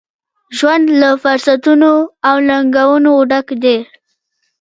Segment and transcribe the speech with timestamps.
[0.57, 1.91] ژوند له فرصتونو،
[2.27, 3.77] او ننګونو ډک دی.